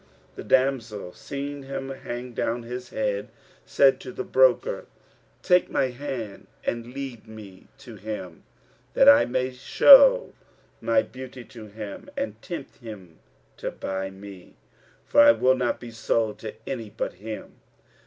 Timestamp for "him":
1.61-1.89, 7.97-8.41, 11.67-12.09, 12.79-13.19, 17.17-17.57